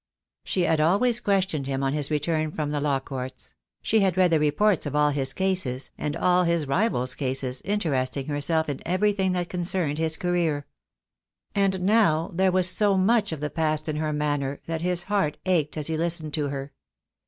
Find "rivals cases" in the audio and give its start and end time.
6.67-7.61